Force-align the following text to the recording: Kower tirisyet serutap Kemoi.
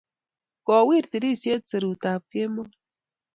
Kower 0.65 1.01
tirisyet 1.11 1.63
serutap 1.69 2.21
Kemoi. 2.31 2.73